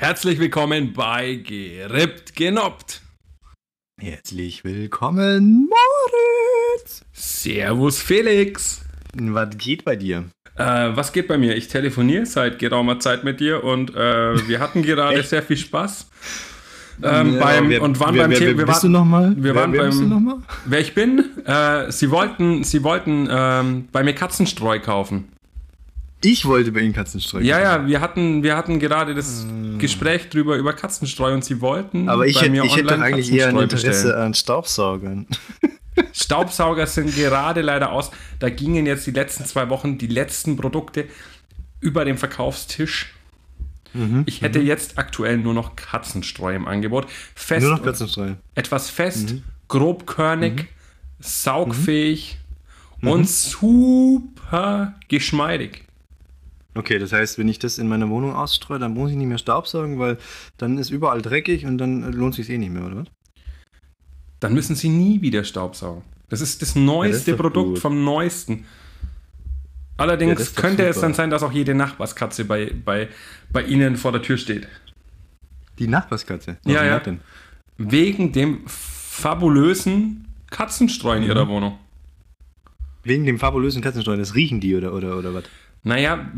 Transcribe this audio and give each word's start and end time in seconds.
Herzlich 0.00 0.38
willkommen 0.38 0.92
bei 0.92 1.34
Gerippt 1.34 2.36
Genoppt. 2.36 3.02
Herzlich 4.00 4.62
willkommen, 4.62 5.68
Moritz. 5.68 7.04
Servus 7.12 8.00
Felix. 8.00 8.82
Was 9.20 9.58
geht 9.58 9.84
bei 9.84 9.96
dir? 9.96 10.26
Äh, 10.54 10.62
was 10.94 11.12
geht 11.12 11.26
bei 11.26 11.36
mir? 11.36 11.56
Ich 11.56 11.66
telefoniere 11.66 12.26
seit 12.26 12.60
geraumer 12.60 13.00
Zeit 13.00 13.24
mit 13.24 13.40
dir 13.40 13.64
und 13.64 13.90
äh, 13.96 14.46
wir 14.46 14.60
hatten 14.60 14.84
gerade 14.84 15.20
sehr 15.24 15.42
viel 15.42 15.56
Spaß. 15.56 16.08
Ähm, 17.02 17.34
ja, 17.34 17.40
beim, 17.40 17.68
wer, 17.68 17.82
und 17.82 17.98
waren 17.98 18.14
wer, 18.14 18.22
beim 18.22 18.30
wer, 18.30 18.38
Thema. 18.38 18.58
Wir 18.58 18.66
bist 18.66 18.84
waren, 18.84 18.92
du 18.92 18.98
noch 19.00 19.04
mal? 19.04 19.34
Wir 19.36 19.54
waren 19.56 19.72
wer, 19.72 19.82
beim. 19.82 20.08
Noch 20.08 20.20
mal? 20.20 20.36
Wer 20.64 20.78
ich 20.78 20.94
bin? 20.94 21.44
Äh, 21.44 21.90
sie 21.90 22.12
wollten, 22.12 22.62
sie 22.62 22.84
wollten 22.84 23.28
ähm, 23.28 23.88
bei 23.90 24.04
mir 24.04 24.14
Katzenstreu 24.14 24.78
kaufen. 24.78 25.32
Ich 26.22 26.46
wollte 26.46 26.72
bei 26.72 26.80
Ihnen 26.80 26.92
Katzenstreu. 26.92 27.40
Ja, 27.40 27.60
ja, 27.60 27.86
wir 27.86 28.00
hatten, 28.00 28.42
wir 28.42 28.56
hatten 28.56 28.80
gerade 28.80 29.14
das 29.14 29.44
hm. 29.44 29.78
Gespräch 29.78 30.28
drüber 30.28 30.56
über 30.56 30.72
Katzenstreu 30.72 31.32
und 31.32 31.44
Sie 31.44 31.60
wollten. 31.60 32.08
Aber 32.08 32.26
ich, 32.26 32.40
hätte, 32.40 32.56
ich 32.64 32.76
hätte 32.76 32.88
doch 32.88 32.98
eigentlich 32.98 33.32
eher 33.32 33.48
ein 33.48 33.56
Interesse 33.56 33.88
bestellen. 33.88 34.14
an 34.14 34.34
Staubsaugern. 34.34 35.26
Staubsauger 36.12 36.86
sind 36.86 37.14
gerade 37.14 37.60
leider 37.60 37.92
aus. 37.92 38.10
Da 38.38 38.50
gingen 38.50 38.86
jetzt 38.86 39.06
die 39.06 39.12
letzten 39.12 39.44
zwei 39.44 39.68
Wochen 39.68 39.98
die 39.98 40.06
letzten 40.06 40.56
Produkte 40.56 41.06
über 41.80 42.04
den 42.04 42.18
Verkaufstisch. 42.18 43.14
Mhm, 43.94 44.24
ich 44.26 44.42
hätte 44.42 44.58
mhm. 44.58 44.66
jetzt 44.66 44.98
aktuell 44.98 45.38
nur 45.38 45.54
noch 45.54 45.76
Katzenstreu 45.76 46.54
im 46.54 46.66
Angebot. 46.66 47.06
Fest 47.34 47.66
nur 47.66 47.76
noch 47.76 47.82
Katzenstreu. 47.82 48.34
Etwas 48.54 48.90
fest, 48.90 49.32
mhm. 49.32 49.42
grobkörnig, 49.68 50.54
mhm. 50.54 50.66
saugfähig 51.20 52.38
mhm. 53.00 53.08
und 53.08 53.28
super 53.28 54.94
geschmeidig. 55.08 55.87
Okay, 56.78 57.00
das 57.00 57.12
heißt, 57.12 57.38
wenn 57.38 57.48
ich 57.48 57.58
das 57.58 57.78
in 57.78 57.88
meiner 57.88 58.08
Wohnung 58.08 58.36
ausstreue, 58.36 58.78
dann 58.78 58.94
muss 58.94 59.10
ich 59.10 59.16
nicht 59.16 59.26
mehr 59.26 59.38
Staubsaugen, 59.38 59.98
weil 59.98 60.16
dann 60.58 60.78
ist 60.78 60.90
überall 60.90 61.20
dreckig 61.22 61.66
und 61.66 61.76
dann 61.76 62.12
lohnt 62.12 62.36
sich 62.36 62.48
eh 62.50 62.56
nicht 62.56 62.70
mehr, 62.70 62.84
oder 62.84 62.98
was? 62.98 63.06
Dann 64.38 64.54
müssen 64.54 64.76
Sie 64.76 64.88
nie 64.88 65.20
wieder 65.20 65.42
Staubsaugen. 65.42 66.02
Das 66.28 66.40
ist 66.40 66.62
das 66.62 66.76
neueste 66.76 67.32
ja, 67.32 67.36
das 67.36 67.40
ist 67.40 67.42
Produkt 67.42 67.68
gut. 67.70 67.78
vom 67.80 68.04
neuesten. 68.04 68.64
Allerdings 69.96 70.54
ja, 70.54 70.60
könnte 70.60 70.84
super. 70.84 70.90
es 70.90 71.00
dann 71.00 71.14
sein, 71.14 71.30
dass 71.30 71.42
auch 71.42 71.50
jede 71.50 71.74
Nachbarskatze 71.74 72.44
bei, 72.44 72.72
bei, 72.84 73.08
bei 73.50 73.64
Ihnen 73.64 73.96
vor 73.96 74.12
der 74.12 74.22
Tür 74.22 74.36
steht. 74.36 74.68
Die 75.80 75.88
Nachbarskatze? 75.88 76.58
Warum 76.62 76.76
ja, 76.76 76.84
ja. 76.84 77.00
Denn? 77.00 77.18
Wegen 77.76 78.30
dem 78.30 78.60
fabulösen 78.68 80.28
Katzenstreu 80.48 81.16
in 81.16 81.24
mhm. 81.24 81.28
Ihrer 81.28 81.48
Wohnung. 81.48 81.76
Wegen 83.02 83.24
dem 83.24 83.40
fabulösen 83.40 83.82
Katzenstreu, 83.82 84.16
das 84.16 84.36
riechen 84.36 84.60
die 84.60 84.76
oder, 84.76 84.94
oder, 84.94 85.18
oder 85.18 85.34
was? 85.34 85.42
Naja, 85.82 86.30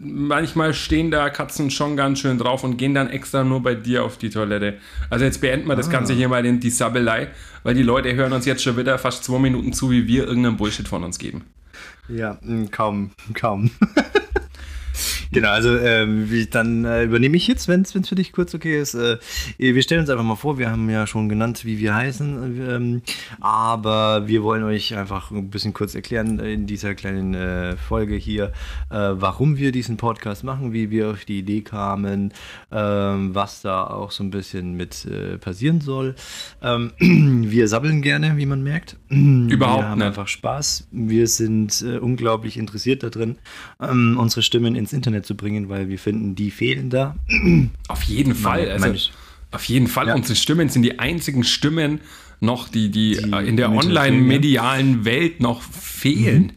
manchmal 0.00 0.74
stehen 0.74 1.10
da 1.10 1.30
Katzen 1.30 1.70
schon 1.70 1.96
ganz 1.96 2.20
schön 2.20 2.38
drauf 2.38 2.64
und 2.64 2.76
gehen 2.76 2.94
dann 2.94 3.10
extra 3.10 3.44
nur 3.44 3.62
bei 3.62 3.74
dir 3.74 4.04
auf 4.04 4.18
die 4.18 4.30
Toilette. 4.30 4.78
Also 5.10 5.24
jetzt 5.24 5.40
beenden 5.40 5.66
wir 5.66 5.72
ah. 5.74 5.76
das 5.76 5.90
Ganze 5.90 6.12
hier 6.12 6.28
mal 6.28 6.44
in 6.46 6.60
die 6.60 6.70
Sabbelei, 6.70 7.28
weil 7.62 7.74
die 7.74 7.82
Leute 7.82 8.14
hören 8.14 8.32
uns 8.32 8.46
jetzt 8.46 8.62
schon 8.62 8.76
wieder 8.76 8.98
fast 8.98 9.24
zwei 9.24 9.38
Minuten 9.38 9.72
zu, 9.72 9.90
wie 9.90 10.06
wir 10.06 10.26
irgendeinen 10.26 10.56
Bullshit 10.56 10.88
von 10.88 11.04
uns 11.04 11.18
geben. 11.18 11.44
Ja, 12.08 12.38
kaum, 12.70 13.10
kaum. 13.34 13.70
Genau, 15.32 15.50
also 15.50 15.74
äh, 15.76 16.46
dann 16.50 16.84
äh, 16.84 17.04
übernehme 17.04 17.36
ich 17.36 17.46
jetzt, 17.46 17.68
wenn 17.68 17.82
es 17.82 17.92
für 17.92 18.14
dich 18.14 18.32
kurz 18.32 18.54
okay 18.54 18.80
ist. 18.80 18.94
Äh, 18.94 19.18
wir 19.58 19.82
stellen 19.82 20.02
uns 20.02 20.10
einfach 20.10 20.24
mal 20.24 20.36
vor, 20.36 20.58
wir 20.58 20.70
haben 20.70 20.88
ja 20.90 21.06
schon 21.06 21.28
genannt, 21.28 21.64
wie 21.64 21.78
wir 21.78 21.94
heißen, 21.94 22.60
ähm, 22.70 23.02
aber 23.40 24.28
wir 24.28 24.42
wollen 24.42 24.62
euch 24.62 24.94
einfach 24.96 25.30
ein 25.30 25.50
bisschen 25.50 25.72
kurz 25.72 25.94
erklären 25.94 26.38
in 26.38 26.66
dieser 26.66 26.94
kleinen 26.94 27.34
äh, 27.34 27.76
Folge 27.76 28.14
hier, 28.14 28.52
äh, 28.90 28.96
warum 29.12 29.56
wir 29.56 29.72
diesen 29.72 29.96
Podcast 29.96 30.44
machen, 30.44 30.72
wie 30.72 30.90
wir 30.90 31.10
auf 31.10 31.24
die 31.24 31.38
Idee 31.38 31.62
kamen, 31.62 32.32
ähm, 32.70 33.34
was 33.34 33.62
da 33.62 33.86
auch 33.86 34.10
so 34.10 34.22
ein 34.22 34.30
bisschen 34.30 34.74
mit 34.74 35.04
äh, 35.06 35.38
passieren 35.38 35.80
soll. 35.80 36.14
Ähm, 36.62 36.92
wir 36.98 37.68
sabbeln 37.68 38.02
gerne, 38.02 38.36
wie 38.36 38.46
man 38.46 38.62
merkt. 38.62 38.96
Überhaupt 39.08 39.82
wir 39.82 39.88
haben 39.88 39.98
nicht. 39.98 40.06
einfach 40.06 40.28
Spaß. 40.28 40.88
Wir 40.92 41.26
sind 41.26 41.84
unglaublich 42.00 42.56
interessiert 42.56 43.02
darin, 43.02 43.36
ähm, 43.80 44.16
unsere 44.18 44.42
Stimmen 44.42 44.74
ins 44.74 44.92
Internet 44.92 45.15
Internet 45.16 45.26
zu 45.26 45.36
bringen, 45.36 45.68
weil 45.68 45.88
wir 45.88 45.98
finden, 45.98 46.34
die 46.34 46.50
fehlen 46.50 46.90
da. 46.90 47.16
Auf 47.88 48.02
jeden 48.02 48.34
Fall. 48.34 48.70
Also, 48.70 49.10
auf 49.52 49.64
jeden 49.64 49.86
Fall. 49.86 50.08
Ja. 50.08 50.14
Unsere 50.14 50.36
Stimmen 50.36 50.68
sind 50.68 50.82
die 50.82 50.98
einzigen 50.98 51.44
Stimmen 51.44 52.00
noch, 52.40 52.68
die, 52.68 52.90
die, 52.90 53.16
die 53.16 53.48
in 53.48 53.56
der 53.56 53.70
online-medialen 53.70 55.04
Welt 55.04 55.40
noch 55.40 55.62
fehlen. 55.62 56.42
Mhm. 56.42 56.50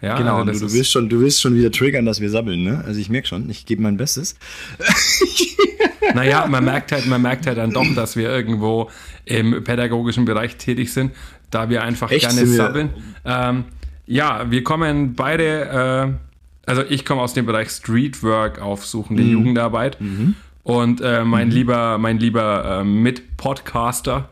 Ja, 0.00 0.18
genau, 0.18 0.38
also 0.38 0.52
du, 0.52 0.66
du, 0.66 0.72
willst 0.72 0.90
schon, 0.90 1.08
du 1.08 1.20
willst 1.20 1.40
schon 1.40 1.54
wieder 1.54 1.70
triggern, 1.70 2.04
dass 2.04 2.20
wir 2.20 2.28
sabbeln, 2.30 2.64
ne? 2.64 2.82
Also 2.84 2.98
ich 2.98 3.08
merke 3.08 3.28
schon, 3.28 3.48
ich 3.48 3.66
gebe 3.66 3.82
mein 3.82 3.96
Bestes. 3.96 4.36
naja, 6.14 6.46
man 6.46 6.64
merkt 6.64 6.92
halt, 6.92 7.06
man 7.06 7.22
merkt 7.22 7.46
halt 7.46 7.58
dann 7.58 7.70
doch, 7.70 7.86
dass 7.94 8.16
wir 8.16 8.28
irgendwo 8.28 8.90
im 9.24 9.62
pädagogischen 9.62 10.24
Bereich 10.24 10.56
tätig 10.56 10.92
sind, 10.92 11.12
da 11.50 11.70
wir 11.70 11.82
einfach 11.82 12.10
Echt, 12.10 12.28
gerne 12.28 12.46
sabbeln. 12.46 12.90
Ähm, 13.24 13.64
ja, 14.06 14.50
wir 14.50 14.64
kommen 14.64 15.14
beide 15.14 16.18
äh, 16.18 16.33
also 16.66 16.82
ich 16.88 17.04
komme 17.04 17.22
aus 17.22 17.34
dem 17.34 17.46
Bereich 17.46 17.70
Streetwork, 17.70 18.60
aufsuchende 18.60 19.22
mhm. 19.22 19.30
Jugendarbeit. 19.30 20.00
Mhm. 20.00 20.34
Und 20.62 21.00
äh, 21.02 21.24
mein 21.24 21.48
mhm. 21.48 21.54
lieber, 21.54 21.98
mein 21.98 22.18
lieber 22.18 22.80
äh, 22.80 22.84
Mit-Podcaster, 22.84 24.30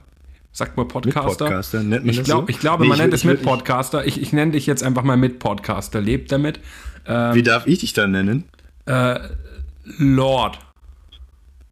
sagt 0.51 0.77
man 0.77 0.89
Podcaster? 0.89 1.45
Mit-Podcaster, 1.45 1.83
nennt 1.83 2.07
man 2.07 2.15
ich 2.15 2.25
glaub, 2.25 2.43
so? 2.43 2.49
Ich 2.49 2.59
glaube, 2.59 2.83
nee, 2.85 2.89
man 2.89 2.97
ich 2.97 3.03
nennt 3.03 3.15
es 3.15 3.25
Mit-Podcaster. 3.25 4.07
Ich, 4.07 4.21
ich 4.21 4.33
nenne 4.33 4.53
dich 4.53 4.67
jetzt 4.67 4.83
einfach 4.83 5.03
mal 5.03 5.17
Mit-Podcaster. 5.17 6.01
Lebt 6.01 6.33
damit. 6.33 6.61
Ähm, 7.07 7.35
Wie 7.35 7.43
darf 7.43 7.67
ich 7.67 7.81
dich 7.81 7.93
dann 7.93 8.13
nennen? 8.13 8.45
Äh, 8.87 9.19
Lord. 9.99 10.59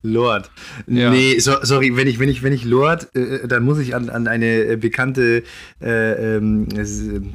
Lord. 0.03 0.51
Ja. 0.87 1.11
Nee, 1.11 1.39
so, 1.39 1.57
sorry, 1.63 1.95
wenn 1.97 2.09
ich, 2.09 2.19
wenn 2.19 2.29
ich, 2.29 2.43
wenn 2.43 2.53
ich 2.53 2.65
Lord, 2.65 3.15
äh, 3.15 3.47
dann 3.47 3.65
muss 3.65 3.79
ich 3.79 3.95
an, 3.95 4.09
an 4.09 4.27
eine 4.29 4.65
äh, 4.65 4.77
bekannte, 4.77 5.43
äh, 5.83 6.37
ähm, 6.37 6.69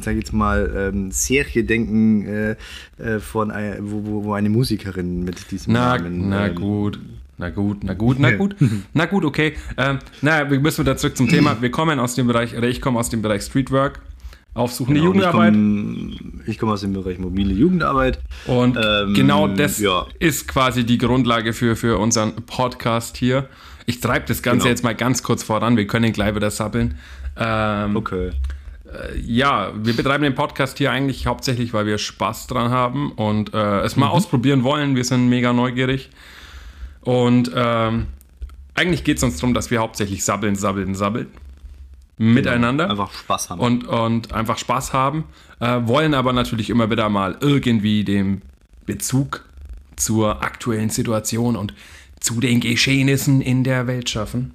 sag 0.02 0.14
ich 0.14 0.20
jetzt 0.20 0.34
mal, 0.34 0.92
ähm, 0.94 1.12
Serie 1.12 1.64
denken, 1.64 2.26
äh, 2.26 2.56
äh 2.98 3.20
von, 3.20 3.52
äh, 3.52 3.78
wo, 3.82 4.24
wo, 4.24 4.34
eine 4.34 4.50
Musikerin 4.50 5.24
mit 5.24 5.52
diesem 5.52 5.74
na, 5.74 5.98
Namen. 5.98 6.30
Na 6.30 6.48
ähm, 6.48 6.56
gut. 6.56 7.00
Na 7.38 7.50
gut, 7.50 7.84
na 7.84 7.94
gut, 7.94 8.18
na 8.18 8.32
gut, 8.32 8.56
na 8.94 9.06
gut, 9.08 9.26
okay. 9.26 9.56
Ähm, 9.76 10.00
na, 10.22 10.50
wir 10.50 10.58
müssen 10.58 10.86
wieder 10.86 10.96
zurück 10.96 11.18
zum 11.18 11.28
Thema. 11.28 11.58
Wir 11.62 11.70
kommen 11.70 12.00
aus 12.00 12.16
dem 12.16 12.28
Bereich, 12.28 12.58
oder 12.58 12.70
ich 12.70 12.80
komme 12.80 12.98
aus 12.98 13.10
dem 13.10 13.22
Bereich 13.22 13.44
Streetwork. 13.44 14.00
Aufsuchende 14.56 15.02
genau, 15.02 15.14
Jugendarbeit. 15.14 15.54
Ich 15.54 16.58
komme 16.58 16.60
komm 16.60 16.70
aus 16.70 16.82
dem 16.82 16.94
Bereich 16.94 17.20
mobile 17.20 17.54
Jugendarbeit. 17.54 18.20
Und 18.48 18.78
ähm, 18.82 19.14
genau 19.14 19.50
das 19.50 19.80
ja. 19.80 20.08
ist 20.20 20.48
quasi 20.48 20.86
die 20.86 20.98
Grundlage 20.98 21.52
für, 21.52 21.76
für 21.76 22.00
unseren 22.00 22.34
Podcast 22.46 23.18
hier. 23.18 23.50
Ich 23.86 24.00
treibe 24.00 24.26
das 24.28 24.42
Ganze 24.42 24.60
genau. 24.60 24.70
jetzt 24.70 24.84
mal 24.84 24.96
ganz 24.96 25.24
kurz 25.24 25.44
voran. 25.44 25.76
Wir 25.76 25.88
können 25.88 26.14
gleich 26.14 26.34
wieder 26.36 26.50
sappeln. 26.52 26.98
Ähm, 27.38 27.98
okay. 27.98 28.30
Äh, 28.86 29.20
ja, 29.20 29.74
wir 29.76 29.94
betreiben 29.94 30.24
den 30.24 30.36
Podcast 30.36 30.78
hier 30.78 30.90
eigentlich 30.90 31.28
hauptsächlich, 31.28 31.74
weil 31.74 31.86
wir 31.86 31.98
Spaß 31.98 32.48
dran 32.48 32.72
haben 32.72 33.12
und 33.12 33.54
äh, 33.54 33.82
es 33.82 33.98
mal 33.98 34.06
mhm. 34.06 34.14
ausprobieren 34.14 34.64
wollen. 34.64 34.96
Wir 34.96 35.04
sind 35.04 35.28
mega 35.28 35.52
neugierig. 35.52 36.10
Und 37.02 37.52
ähm, 37.54 38.08
eigentlich 38.74 39.04
geht 39.04 39.18
es 39.18 39.24
uns 39.24 39.36
darum, 39.36 39.54
dass 39.54 39.70
wir 39.70 39.80
hauptsächlich 39.80 40.24
sabbeln, 40.24 40.56
sabbeln, 40.56 40.96
sabbeln 40.96 41.28
miteinander. 42.18 42.88
Genau, 42.88 43.04
einfach 43.04 43.14
Spaß 43.14 43.50
haben. 43.50 43.62
Und, 43.62 43.88
und 43.88 44.34
einfach 44.34 44.58
Spaß 44.58 44.94
haben. 44.94 45.26
Äh, 45.60 45.82
wollen 45.86 46.14
aber 46.14 46.34
natürlich 46.34 46.70
immer 46.70 46.90
wieder 46.90 47.10
mal 47.10 47.38
irgendwie 47.40 48.04
den 48.04 48.42
Bezug 48.86 49.46
zur 49.96 50.44
aktuellen 50.44 50.90
Situation 50.90 51.56
und 51.56 51.74
zu 52.20 52.40
den 52.40 52.60
Geschehnissen 52.60 53.42
in 53.42 53.64
der 53.64 53.88
Welt 53.88 54.10
schaffen. 54.10 54.54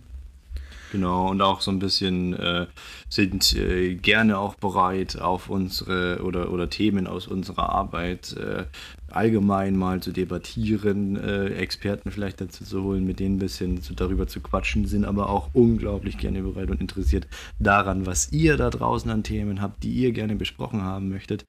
Genau, 0.93 1.29
und 1.29 1.41
auch 1.41 1.61
so 1.61 1.71
ein 1.71 1.79
bisschen 1.79 2.35
äh, 2.35 2.67
sind 3.11 3.55
äh, 3.57 3.97
gerne 3.97 4.39
auch 4.39 4.55
bereit, 4.55 5.21
auf 5.21 5.51
unsere 5.51 6.23
oder, 6.23 6.53
oder 6.53 6.71
Themen 6.71 7.07
aus 7.07 7.27
unserer 7.27 7.69
Arbeit 7.71 8.35
äh, 8.37 8.65
allgemein 9.13 9.77
mal 9.77 10.01
zu 10.01 10.13
debattieren, 10.13 11.17
äh, 11.17 11.49
Experten 11.55 12.11
vielleicht 12.11 12.41
dazu 12.41 12.65
zu 12.65 12.83
holen, 12.83 13.05
mit 13.05 13.21
denen 13.21 13.37
ein 13.37 13.39
bisschen 13.39 13.83
zu, 13.83 13.95
darüber 13.95 14.27
zu 14.27 14.41
quatschen, 14.41 14.87
sind 14.87 15.05
aber 15.05 15.29
auch 15.29 15.51
unglaublich 15.53 16.19
gerne 16.19 16.43
bereit 16.43 16.71
und 16.71 16.81
interessiert 16.81 17.27
daran, 17.59 18.07
was 18.07 18.33
ihr 18.33 18.57
da 18.57 18.71
draußen 18.71 19.11
an 19.11 19.23
Themen 19.23 19.61
habt, 19.61 19.83
die 19.83 19.91
ihr 19.91 20.13
gerne 20.13 20.37
besprochen 20.37 20.83
haben 20.83 21.09
möchtet 21.09 21.45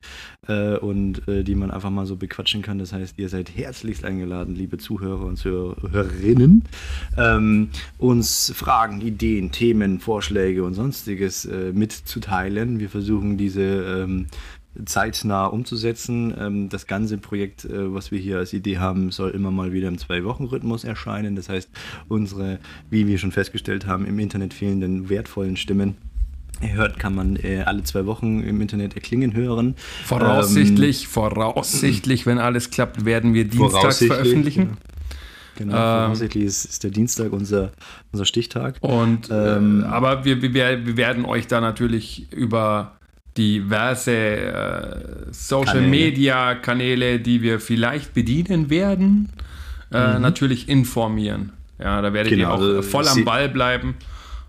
äh, 0.47 0.75
und 0.77 1.27
äh, 1.27 1.43
die 1.43 1.55
man 1.55 1.71
einfach 1.71 1.89
mal 1.89 2.05
so 2.05 2.15
bequatschen 2.15 2.61
kann. 2.61 2.79
Das 2.79 2.93
heißt, 2.93 3.17
ihr 3.17 3.29
seid 3.29 3.55
herzlichst 3.55 4.03
eingeladen, 4.03 4.55
liebe 4.55 4.77
Zuhörer 4.77 5.25
und 5.25 5.37
Zuhörerinnen, 5.37 6.63
ähm, 7.17 7.69
uns 7.97 8.51
Fragen, 8.55 9.01
Ideen, 9.01 9.51
Themen, 9.51 9.99
Vorschläge 9.99 10.63
und 10.63 10.73
sonstiges 10.73 11.45
äh, 11.51 11.71
mitzuteilen. 11.73 12.79
Wir 12.79 12.89
versuchen 12.89 13.37
diese 13.37 13.61
ähm, 13.61 14.27
zeitnah 14.85 15.47
umzusetzen. 15.47 16.33
Ähm, 16.39 16.69
das 16.69 16.87
ganze 16.87 17.17
Projekt, 17.17 17.65
äh, 17.65 17.93
was 17.93 18.11
wir 18.11 18.19
hier 18.19 18.37
als 18.37 18.53
Idee 18.53 18.77
haben, 18.77 19.11
soll 19.11 19.31
immer 19.31 19.51
mal 19.51 19.73
wieder 19.73 19.87
im 19.87 19.97
Zwei-Wochen-Rhythmus 19.97 20.83
erscheinen. 20.83 21.35
Das 21.35 21.49
heißt, 21.49 21.69
unsere, 22.07 22.59
wie 22.89 23.07
wir 23.07 23.17
schon 23.17 23.31
festgestellt 23.31 23.85
haben, 23.85 24.05
im 24.05 24.17
Internet 24.19 24.53
fehlenden 24.53 25.09
wertvollen 25.09 25.57
Stimmen 25.57 25.97
hört, 26.61 26.99
kann 26.99 27.15
man 27.15 27.37
äh, 27.37 27.63
alle 27.65 27.83
zwei 27.83 28.05
Wochen 28.05 28.43
im 28.43 28.61
Internet 28.61 28.95
erklingen 28.95 29.33
hören. 29.33 29.75
Voraussichtlich, 30.05 31.03
ähm, 31.03 31.09
voraussichtlich, 31.09 32.25
wenn 32.25 32.37
alles 32.37 32.69
klappt, 32.69 33.03
werden 33.05 33.33
wir 33.33 33.45
dienstags 33.45 33.97
veröffentlichen. 33.97 34.77
Genau, 35.57 35.75
voraussichtlich 35.75 36.43
ähm, 36.43 36.47
ist, 36.47 36.65
ist, 36.65 36.83
der 36.83 36.91
Dienstag 36.91 37.33
unser, 37.33 37.71
unser 38.11 38.25
Stichtag. 38.25 38.77
Und, 38.81 39.29
ähm, 39.31 39.83
äh, 39.83 39.85
aber 39.85 40.25
wir, 40.25 40.41
wir, 40.41 40.53
wir 40.53 40.97
werden 40.97 41.25
euch 41.25 41.47
da 41.47 41.61
natürlich 41.61 42.31
über 42.31 42.93
diverse 43.37 44.11
äh, 44.11 45.31
Social 45.31 45.75
Kanäle. 45.75 45.89
Media 45.89 46.55
Kanäle, 46.55 47.19
die 47.19 47.41
wir 47.41 47.59
vielleicht 47.59 48.13
bedienen 48.13 48.69
werden, 48.69 49.29
äh, 49.91 50.15
mhm. 50.15 50.21
natürlich 50.21 50.69
informieren. 50.69 51.51
Ja, 51.79 52.01
da 52.01 52.13
werdet 52.13 52.31
genau, 52.31 52.43
ihr 52.43 52.53
auch 52.53 52.61
also 52.61 52.81
voll 52.81 53.07
am 53.07 53.25
Ball 53.25 53.49
bleiben. 53.49 53.95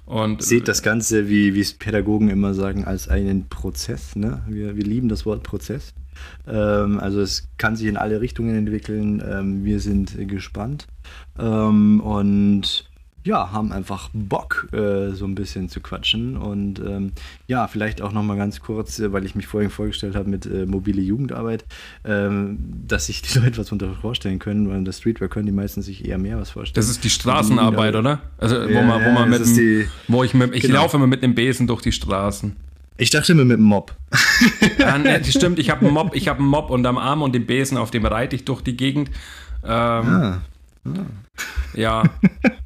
Und 0.04 0.42
seht 0.42 0.68
das 0.68 0.82
Ganze, 0.82 1.28
wie 1.28 1.58
es 1.58 1.72
Pädagogen 1.72 2.28
immer 2.28 2.54
sagen, 2.54 2.84
als 2.84 3.08
einen 3.08 3.48
Prozess. 3.48 4.16
Ne? 4.16 4.42
Wir, 4.48 4.76
wir 4.76 4.84
lieben 4.84 5.08
das 5.08 5.24
Wort 5.24 5.42
Prozess. 5.42 5.94
Ähm, 6.46 7.00
also 7.00 7.20
es 7.20 7.48
kann 7.58 7.76
sich 7.76 7.88
in 7.88 7.96
alle 7.96 8.20
Richtungen 8.20 8.56
entwickeln. 8.56 9.22
Ähm, 9.26 9.64
wir 9.64 9.80
sind 9.80 10.16
gespannt. 10.28 10.86
Ähm, 11.38 12.00
und 12.00 12.90
ja, 13.24 13.52
haben 13.52 13.72
einfach 13.72 14.10
Bock, 14.12 14.68
äh, 14.72 15.12
so 15.12 15.26
ein 15.26 15.34
bisschen 15.34 15.68
zu 15.68 15.80
quatschen. 15.80 16.36
Und 16.36 16.80
ähm, 16.80 17.12
ja, 17.46 17.68
vielleicht 17.68 18.02
auch 18.02 18.12
nochmal 18.12 18.36
ganz 18.36 18.60
kurz, 18.60 18.98
äh, 18.98 19.12
weil 19.12 19.24
ich 19.24 19.34
mich 19.34 19.46
vorhin 19.46 19.70
vorgestellt 19.70 20.16
habe 20.16 20.28
mit 20.28 20.46
äh, 20.46 20.66
mobile 20.66 21.00
Jugendarbeit, 21.00 21.64
ähm, 22.04 22.58
dass 22.86 23.06
sich 23.06 23.22
die 23.22 23.38
Leute 23.38 23.58
was 23.58 23.70
unter 23.70 23.92
vorstellen 23.94 24.38
können, 24.38 24.68
weil 24.68 24.78
in 24.78 24.84
der 24.84 24.92
Streetwear 24.92 25.28
können 25.28 25.46
die 25.46 25.52
meisten 25.52 25.82
sich 25.82 26.04
eher 26.04 26.18
mehr 26.18 26.38
was 26.38 26.50
vorstellen. 26.50 26.74
Das 26.82 26.90
ist 26.90 27.04
die 27.04 27.10
Straßenarbeit, 27.10 27.94
oder? 27.94 28.20
Also, 28.38 28.56
wo 28.56 28.68
ja, 28.68 28.82
man, 28.82 29.04
wo 29.04 29.10
man 29.10 29.30
mit, 29.30 29.40
dem, 29.40 29.54
die, 29.54 29.86
wo 30.08 30.24
ich 30.24 30.34
mit, 30.34 30.54
ich 30.54 30.62
genau. 30.62 30.82
laufe 30.82 30.96
immer 30.96 31.06
mit 31.06 31.22
dem 31.22 31.34
Besen 31.34 31.66
durch 31.66 31.82
die 31.82 31.92
Straßen. 31.92 32.56
Ich 32.96 33.10
dachte 33.10 33.32
immer 33.32 33.44
mit 33.44 33.58
dem 33.58 33.64
Mob. 33.64 33.94
ja, 34.78 34.98
ne, 34.98 35.24
stimmt, 35.24 35.58
ich 35.58 35.70
habe 35.70 35.86
einen 35.86 35.94
Mob, 35.94 36.14
ich 36.14 36.28
habe 36.28 36.40
einen 36.40 36.48
Mob 36.48 36.70
unterm 36.70 36.98
Arm 36.98 37.22
und 37.22 37.34
den 37.34 37.46
Besen, 37.46 37.78
auf 37.78 37.90
dem 37.90 38.04
reite 38.06 38.36
ich 38.36 38.44
durch 38.44 38.62
die 38.62 38.76
Gegend. 38.76 39.08
Ähm, 39.64 39.68
ah. 39.68 40.42
Ah. 40.84 40.90
Ja, 41.74 42.02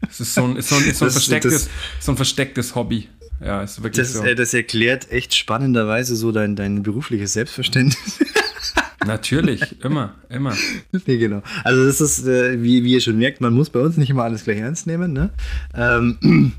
es 0.09 0.21
ist 0.21 0.35
so 0.35 0.45
ein, 0.45 0.57
ist 0.57 0.69
so 0.69 0.77
ein, 0.77 0.85
ist 0.85 0.99
so 0.99 1.05
ein, 1.05 1.09
das, 1.09 1.15
verstecktes, 1.15 1.65
das, 1.65 1.71
so 2.05 2.13
ein 2.13 2.17
verstecktes 2.17 2.75
Hobby. 2.75 3.09
Ja, 3.45 3.63
ist 3.63 3.83
wirklich 3.83 4.07
das, 4.07 4.15
so. 4.15 4.25
Äh, 4.25 4.35
das 4.35 4.55
erklärt 4.55 5.11
echt 5.13 5.35
spannenderweise 5.35 6.17
so 6.17 6.33
dein, 6.33 6.57
dein 6.57 6.83
berufliches 6.83 7.35
Selbstverständnis. 7.35 8.19
Natürlich, 9.07 9.85
immer, 9.85 10.15
immer. 10.29 10.57
Nee, 10.91 11.19
genau. 11.19 11.43
Also 11.63 11.87
das 11.87 12.01
ist, 12.01 12.27
äh, 12.27 12.63
wie, 12.63 12.83
wie 12.83 12.95
ihr 12.95 13.01
schon 13.01 13.19
merkt, 13.19 13.41
man 13.41 13.55
muss 13.55 13.71
bei 13.71 13.79
uns 13.79 13.97
nicht 13.97 14.11
immer 14.11 14.25
alles 14.25 14.45
gleich 14.45 14.59
ernst 14.59 14.87
nehmen. 14.87 15.13
Ne? 15.13 15.31
Ähm, 15.75 16.55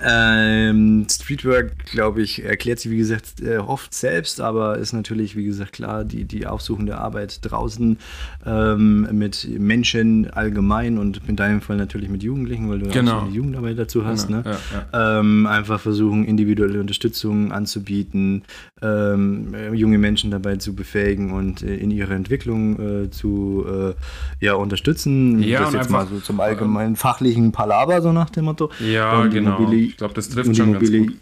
ähm, 0.00 1.06
Streetwork, 1.08 1.86
glaube 1.86 2.22
ich, 2.22 2.44
erklärt 2.44 2.80
sich, 2.80 2.90
wie 2.90 2.96
gesagt, 2.96 3.40
äh, 3.40 3.58
oft 3.58 3.94
selbst, 3.94 4.40
aber 4.40 4.78
ist 4.78 4.92
natürlich, 4.92 5.36
wie 5.36 5.44
gesagt, 5.44 5.72
klar, 5.72 6.04
die, 6.04 6.24
die 6.24 6.46
aufsuchende 6.46 6.98
Arbeit 6.98 7.38
draußen 7.42 7.98
ähm, 8.44 9.08
mit 9.12 9.48
Menschen 9.58 10.30
allgemein 10.30 10.98
und 10.98 11.20
in 11.28 11.36
deinem 11.36 11.60
Fall 11.60 11.76
natürlich 11.76 12.08
mit 12.08 12.22
Jugendlichen, 12.22 12.68
weil 12.68 12.80
du 12.80 12.88
genau. 12.88 13.12
auch 13.12 13.20
so 13.20 13.26
eine 13.26 13.34
Jugendarbeit 13.34 13.78
dazu 13.78 14.04
hast. 14.04 14.26
Genau. 14.26 14.38
Ne? 14.38 14.44
Ja, 14.44 14.88
ja. 14.92 15.20
Ähm, 15.20 15.46
einfach 15.46 15.80
versuchen, 15.80 16.24
individuelle 16.24 16.80
Unterstützung 16.80 17.52
anzubieten, 17.52 18.42
ähm, 18.82 19.54
junge 19.72 19.98
Menschen 19.98 20.30
dabei 20.30 20.56
zu 20.56 20.74
befähigen 20.74 21.32
und 21.32 21.62
äh, 21.62 21.76
in 21.76 21.90
ihrer 21.90 22.12
Entwicklung 22.12 23.04
äh, 23.04 23.10
zu 23.10 23.64
äh, 23.66 24.44
ja, 24.44 24.54
unterstützen. 24.54 25.42
Ja, 25.42 25.60
das 25.60 25.72
jetzt 25.72 25.90
mal 25.90 26.06
so 26.06 26.18
zum 26.18 26.40
allgemeinen 26.40 26.96
fachlichen 26.96 27.52
Palaber, 27.52 28.02
so 28.02 28.12
nach 28.12 28.30
dem 28.30 28.46
Motto. 28.46 28.70
Ja, 28.80 29.26
genau. 29.26 29.56
Ich 29.74 29.96
glaube, 29.96 30.14
das 30.14 30.28
trifft 30.28 30.56
schon 30.56 30.72
ganz 30.72 30.90
gut. 30.90 31.12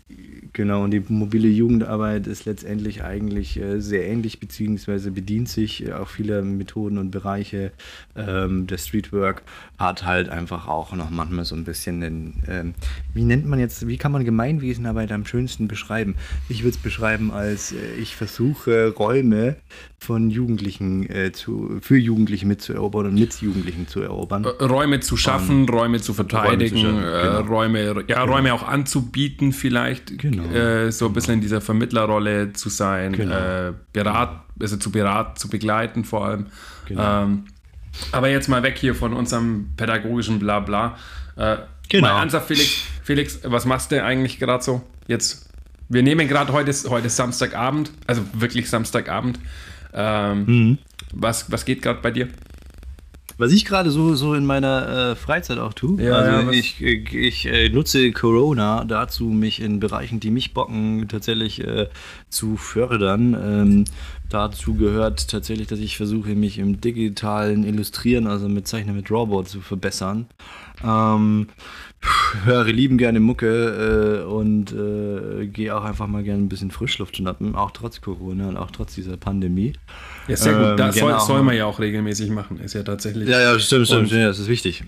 Genau, 0.55 0.85
und 0.85 0.91
die 0.91 1.03
mobile 1.09 1.49
Jugendarbeit 1.49 2.27
ist 2.27 2.45
letztendlich 2.45 3.03
eigentlich 3.03 3.59
äh, 3.59 3.81
sehr 3.81 4.07
ähnlich, 4.07 4.39
beziehungsweise 4.39 5.11
bedient 5.11 5.49
sich 5.49 5.87
äh, 5.87 5.93
auch 5.93 6.09
vieler 6.09 6.43
Methoden 6.43 6.99
und 6.99 7.11
Bereiche. 7.11 7.73
Ähm, 8.15 8.67
der 8.67 8.77
Streetwork 8.77 9.43
hat 9.79 10.05
halt 10.05 10.29
einfach 10.29 10.69
auch 10.69 10.93
noch 10.93 11.09
manchmal 11.09 11.47
so 11.47 11.57
ein 11.57 11.65
bisschen 11.65 12.03
den, 12.03 12.43
ähm, 12.49 12.75
wie 13.15 13.25
nennt 13.25 13.47
man 13.47 13.61
jetzt, 13.61 13.89
wie 13.89 13.97
kann 13.97 14.13
man 14.13 14.27
Gemeinwesenarbeit 14.27 15.11
am 15.13 15.25
schönsten 15.25 15.69
beschreiben? 15.69 16.17
Ich 16.51 16.65
würde 16.65 16.77
es 16.77 16.83
beschreiben 16.83 17.31
als, 17.31 17.73
äh, 17.73 17.77
ich 17.99 18.15
versuche 18.15 18.89
Räume 18.91 19.57
von 19.99 20.29
Jugendlichen 20.29 21.09
äh, 21.09 21.33
zu, 21.33 21.79
für 21.81 21.97
Jugendliche 21.97 22.45
mitzuerobern 22.45 23.07
und 23.07 23.15
mit 23.15 23.41
Jugendlichen 23.41 23.89
zu 23.89 24.03
erobern. 24.03 24.45
Räume 24.45 25.01
zu 25.01 25.17
schaffen, 25.17 25.63
um, 25.63 25.69
Räume 25.71 26.01
zu 26.01 26.13
verteidigen, 26.13 26.77
Räume, 26.77 27.01
zu 27.01 27.07
schaffen, 27.07 27.39
äh, 27.39 27.43
genau. 27.43 27.55
Räume, 27.55 27.85
ja, 27.85 27.93
genau. 27.93 28.25
Räume 28.27 28.53
auch 28.53 28.69
anzubieten 28.69 29.53
vielleicht. 29.53 30.19
Genau 30.19 30.42
genau. 30.43 30.55
äh, 30.55 30.93
so 30.93 31.07
ein 31.07 31.13
bisschen 31.13 31.35
in 31.35 31.41
dieser 31.41 31.61
Vermittlerrolle 31.61 32.53
zu 32.53 32.69
sein, 32.69 33.13
genau. 33.13 33.69
äh, 33.69 33.73
berat, 33.93 34.43
also 34.61 34.77
zu 34.77 34.91
beraten, 34.91 35.37
zu 35.37 35.49
begleiten 35.49 36.05
vor 36.05 36.27
allem. 36.27 36.47
Genau. 36.87 37.25
Ähm, 37.25 37.45
aber 38.11 38.29
jetzt 38.29 38.49
mal 38.49 38.63
weg 38.63 38.79
hier 38.79 38.95
von 38.95 39.13
unserem 39.13 39.73
pädagogischen 39.77 40.39
Blabla. 40.39 40.97
Äh, 41.37 41.57
genau. 41.89 42.09
Mal 42.09 42.21
ernsthaft, 42.21 42.49
Felix, 42.49 42.83
Felix, 43.03 43.41
was 43.45 43.65
machst 43.65 43.93
du 43.93 44.03
eigentlich 44.03 44.39
gerade 44.39 44.63
so? 44.63 44.83
Jetzt, 45.07 45.51
wir 45.89 46.03
nehmen 46.03 46.29
gerade 46.29 46.53
heute, 46.53 46.73
heute 46.89 47.09
Samstagabend, 47.09 47.91
also 48.07 48.23
wirklich 48.33 48.71
Samstagabend. 48.71 49.39
Ähm, 49.95 50.45
mhm. 50.47 50.79
was, 51.13 51.51
was 51.53 51.65
geht 51.65 51.83
gerade 51.83 52.01
bei 52.01 52.11
dir? 52.11 52.29
Was 53.43 53.51
ich 53.51 53.65
gerade 53.65 53.91
so, 53.91 54.15
so 54.15 54.35
in 54.35 54.47
meiner 54.47 55.11
äh, 55.11 55.17
Freizeit 55.17 55.59
auch 55.59 55.73
tue, 55.73 56.01
ja, 56.01 56.15
also 56.15 56.31
ja, 56.31 56.51
ich, 56.53 56.81
ich, 56.81 57.13
ich 57.13 57.47
äh, 57.47 57.71
nutze 57.71 58.13
Corona 58.13 58.85
dazu, 58.85 59.25
mich 59.25 59.61
in 59.61 59.81
Bereichen, 59.81 60.21
die 60.21 60.31
mich 60.31 60.55
bocken, 60.55 61.09
tatsächlich 61.09 61.61
äh, 61.67 61.89
zu 62.29 62.57
fördern. 62.57 63.35
Ähm, 63.35 63.85
dazu 64.29 64.75
gehört 64.75 65.29
tatsächlich, 65.29 65.67
dass 65.67 65.81
ich 65.81 65.97
versuche, 65.97 66.37
mich 66.37 66.61
im 66.61 66.81
digitalen 66.81 67.65
Illustrieren, 67.65 68.29
also 68.29 68.49
mit 68.49 68.69
Zeichnen 68.69 68.95
mit 68.95 69.11
Drawboard 69.11 69.49
zu 69.49 69.61
verbessern. 69.61 70.27
Ähm, 70.85 71.49
höre 72.45 72.65
lieben 72.65 72.99
gerne 72.99 73.21
Mucke 73.21 74.23
äh, 74.23 74.27
und 74.27 74.73
äh, 74.73 75.47
gehe 75.47 75.75
auch 75.77 75.85
einfach 75.85 76.07
mal 76.07 76.23
gerne 76.23 76.43
ein 76.43 76.49
bisschen 76.49 76.71
Frischluft 76.71 77.17
schnappen, 77.17 77.55
auch 77.55 77.71
trotz 77.71 78.01
Corona 78.01 78.49
und 78.49 78.57
auch 78.57 78.71
trotz 78.71 78.95
dieser 78.95 79.17
Pandemie. 79.17 79.75
Ja, 80.29 80.37
sehr 80.37 80.55
gut. 80.55 80.81
Das 80.81 80.97
ähm, 80.97 81.03
soll, 81.03 81.21
soll, 81.21 81.43
man 81.43 81.57
ja 81.57 81.67
auch 81.67 81.79
regelmäßig 81.79 82.31
machen. 82.31 82.59
Ist 82.59 82.75
ja 82.75 82.83
tatsächlich. 82.83 83.29
Ja, 83.29 83.41
ja, 83.41 83.59
stimmt, 83.59 83.87
stimmt. 83.87 84.11
ja, 84.11 84.27
das 84.27 84.39
ist 84.39 84.49
wichtig. 84.49 84.85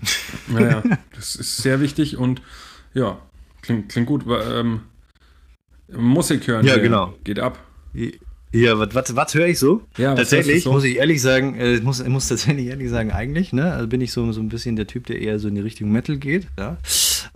Naja, 0.47 0.83
das 1.15 1.35
ist 1.35 1.57
sehr 1.57 1.79
wichtig 1.81 2.17
und 2.17 2.41
ja, 2.93 3.17
klingt, 3.61 3.89
klingt 3.89 4.07
gut. 4.07 4.25
Ähm, 4.27 4.81
Musik 5.91 6.47
hören. 6.47 6.65
Ja, 6.65 6.77
genau. 6.77 7.13
Geht 7.23 7.39
ab. 7.39 7.59
Ja, 8.55 8.79
was, 8.79 8.95
was, 8.95 9.15
was 9.15 9.33
höre 9.33 9.47
ich 9.47 9.59
so? 9.59 9.81
Ja, 9.97 10.15
tatsächlich, 10.15 10.63
so? 10.63 10.71
muss 10.71 10.85
ich 10.85 10.95
ehrlich 10.95 11.21
sagen, 11.21 11.55
äh, 11.55 11.81
muss, 11.81 12.01
muss 12.07 12.27
tatsächlich 12.29 12.67
ehrlich 12.67 12.89
sagen, 12.89 13.11
eigentlich, 13.11 13.51
ne? 13.51 13.73
Also 13.73 13.87
bin 13.87 13.99
ich 13.99 14.13
so, 14.13 14.31
so 14.31 14.39
ein 14.39 14.47
bisschen 14.47 14.77
der 14.77 14.87
Typ, 14.87 15.07
der 15.07 15.19
eher 15.19 15.39
so 15.39 15.49
in 15.49 15.55
die 15.55 15.61
Richtung 15.61 15.91
Metal 15.91 16.15
geht. 16.15 16.47
Ja? 16.57 16.77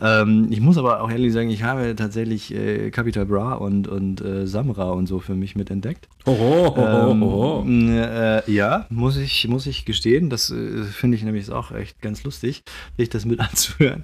Ähm, 0.01 0.47
ich 0.49 0.61
muss 0.61 0.77
aber 0.77 1.01
auch 1.01 1.11
ehrlich 1.11 1.33
sagen, 1.33 1.49
ich 1.49 1.63
habe 1.63 1.95
tatsächlich 1.95 2.53
äh, 2.53 2.89
Capital 2.91 3.25
Bra 3.25 3.53
und, 3.53 3.87
und 3.87 4.21
äh, 4.21 4.47
Samra 4.47 4.91
und 4.91 5.07
so 5.07 5.19
für 5.19 5.35
mich 5.35 5.55
mit 5.55 5.69
entdeckt. 5.69 6.07
Oho, 6.25 6.67
oho, 6.67 7.11
ähm, 7.11 7.23
oho. 7.23 7.65
Äh, 7.67 8.51
ja, 8.51 8.85
muss 8.89 9.17
ich, 9.17 9.47
muss 9.47 9.65
ich 9.65 9.85
gestehen. 9.85 10.29
Das 10.29 10.51
äh, 10.51 10.83
finde 10.83 11.17
ich 11.17 11.23
nämlich 11.23 11.51
auch 11.51 11.71
echt 11.71 12.01
ganz 12.01 12.23
lustig, 12.23 12.63
sich 12.97 13.09
das 13.09 13.25
mit 13.25 13.39
anzuhören. 13.39 14.03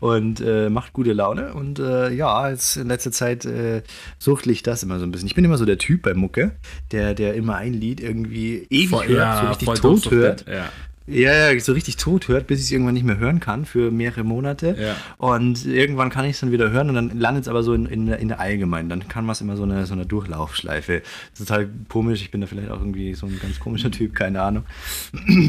Und 0.00 0.40
äh, 0.40 0.70
macht 0.70 0.92
gute 0.92 1.12
Laune. 1.12 1.54
Und 1.54 1.78
äh, 1.78 2.10
ja, 2.12 2.48
jetzt 2.50 2.76
in 2.76 2.88
letzter 2.88 3.12
Zeit 3.12 3.44
äh, 3.44 3.82
suchtle 4.18 4.52
ich 4.52 4.62
das 4.62 4.82
immer 4.82 4.98
so 4.98 5.04
ein 5.04 5.12
bisschen. 5.12 5.28
Ich 5.28 5.34
bin 5.34 5.44
immer 5.44 5.58
so 5.58 5.64
der 5.64 5.78
Typ 5.78 6.02
bei 6.02 6.14
Mucke, 6.14 6.52
der, 6.90 7.14
der 7.14 7.34
immer 7.34 7.56
ein 7.56 7.74
Lied 7.74 8.00
irgendwie 8.00 8.66
ewig 8.70 8.88
voll, 8.88 9.06
hört, 9.06 9.18
ja, 9.18 9.40
so 9.42 9.48
richtig 9.48 9.80
tot 9.80 10.10
hört. 10.10 10.46
Ja. 10.48 10.70
Ja, 11.08 11.52
ja, 11.52 11.60
so 11.60 11.72
richtig 11.72 11.96
tot 11.96 12.28
hört, 12.28 12.46
bis 12.46 12.60
ich 12.60 12.66
es 12.66 12.70
irgendwann 12.70 12.94
nicht 12.94 13.04
mehr 13.04 13.18
hören 13.18 13.40
kann 13.40 13.64
für 13.64 13.90
mehrere 13.90 14.24
Monate. 14.24 14.76
Ja. 14.78 14.96
Und 15.16 15.64
irgendwann 15.64 16.10
kann 16.10 16.24
ich 16.24 16.32
es 16.32 16.40
dann 16.40 16.52
wieder 16.52 16.70
hören 16.70 16.90
und 16.90 16.94
dann 16.94 17.18
landet 17.18 17.42
es 17.44 17.48
aber 17.48 17.62
so 17.62 17.72
in, 17.72 17.86
in, 17.86 18.08
in 18.08 18.28
der 18.28 18.40
Allgemeinen. 18.40 18.88
Dann 18.88 19.08
kann 19.08 19.24
man 19.24 19.32
es 19.32 19.40
immer 19.40 19.56
so 19.56 19.62
eine, 19.62 19.86
so 19.86 19.94
eine 19.94 20.04
Durchlaufschleife. 20.04 21.02
Das 21.30 21.40
ist 21.40 21.48
total 21.48 21.70
komisch. 21.88 22.20
Ich 22.20 22.30
bin 22.30 22.40
da 22.40 22.46
vielleicht 22.46 22.70
auch 22.70 22.80
irgendwie 22.80 23.14
so 23.14 23.26
ein 23.26 23.38
ganz 23.40 23.58
komischer 23.58 23.90
Typ, 23.90 24.14
keine 24.14 24.42
Ahnung. 24.42 24.64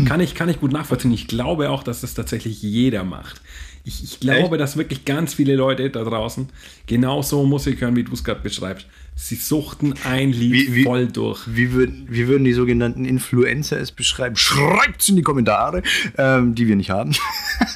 Kann 0.06 0.22
ich, 0.22 0.34
kann 0.36 0.50
ich 0.50 0.60
gut 0.60 0.72
nachvollziehen. 0.72 1.12
Ich 1.12 1.28
glaube 1.28 1.70
auch, 1.70 1.84
dass 1.84 2.02
das 2.02 2.14
tatsächlich 2.14 2.62
jeder 2.62 3.04
macht. 3.04 3.42
Ich, 3.84 4.04
ich 4.04 4.20
glaube, 4.20 4.56
Echt? 4.56 4.62
dass 4.62 4.78
wirklich 4.78 5.06
ganz 5.06 5.34
viele 5.34 5.56
Leute 5.56 5.90
da 5.90 6.04
draußen 6.04 6.50
genauso 6.86 7.46
Musik 7.46 7.82
hören, 7.82 7.96
wie 7.96 8.04
du 8.04 8.14
es 8.14 8.24
gerade 8.24 8.42
beschreibst. 8.42 8.86
Sie 9.16 9.36
suchten 9.36 9.94
ein 10.06 10.32
Lied 10.32 10.54
wie, 10.54 10.76
wie, 10.76 10.84
voll 10.84 11.08
durch. 11.08 11.42
Wie 11.48 11.74
würden, 11.74 12.08
wie 12.10 12.28
würden 12.28 12.46
die 12.46 12.54
sogenannten 12.54 13.04
Influencer 13.04 13.80
es 13.80 13.92
beschreiben? 13.92 14.36
Schreibt 14.36 15.02
es 15.02 15.10
in 15.10 15.18
die 15.18 15.22
Kommentare, 15.22 15.84
ähm, 16.18 16.56
die 16.56 16.68
wir 16.68 16.76
nicht 16.76 16.90
haben. 16.90 17.14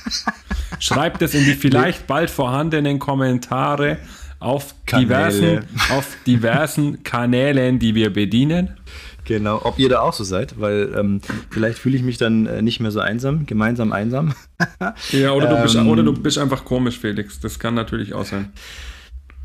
Schreibt 0.80 1.22
es 1.22 1.34
in 1.34 1.44
die 1.44 1.54
vielleicht 1.54 2.08
bald 2.08 2.30
vorhandenen 2.30 3.00
Kommentare 3.00 3.98
auf 4.40 4.76
diversen, 4.92 5.66
auf 5.90 6.18
diversen 6.28 7.04
Kanälen, 7.04 7.80
die 7.80 7.96
wir 7.96 8.12
bedienen. 8.12 8.78
Genau, 9.26 9.62
ob 9.64 9.80
ihr 9.80 9.90
da 9.90 10.02
auch 10.02 10.14
so 10.14 10.24
seid, 10.24 10.60
weil 10.60 10.94
ähm, 10.98 11.22
vielleicht 11.50 11.80
fühle 11.80 11.96
ich 11.96 12.04
mich 12.04 12.18
dann 12.18 12.46
äh, 12.46 12.62
nicht 12.62 12.80
mehr 12.80 12.92
so 12.92 13.00
einsam, 13.00 13.46
gemeinsam 13.46 13.94
einsam. 13.94 14.34
ja, 15.12 15.32
oder 15.32 15.48
du, 15.48 15.62
bist, 15.62 15.76
ähm, 15.76 15.88
oder 15.88 16.04
du 16.04 16.14
bist 16.14 16.38
einfach 16.38 16.66
komisch, 16.66 17.00
Felix. 17.00 17.40
Das 17.40 17.58
kann 17.58 17.74
natürlich 17.74 18.14
auch 18.14 18.26
sein. 18.26 18.52